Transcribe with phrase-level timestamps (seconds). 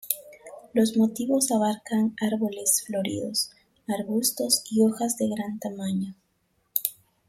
[0.73, 3.51] Los motivos abarcan árboles floridos,
[3.87, 6.15] arbustos y hojas de gran tamaño.